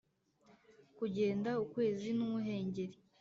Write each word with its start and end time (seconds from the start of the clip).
kugenda 0.97 1.49
ukwezi 1.63 2.07
n'umuhengeri; 2.17 2.95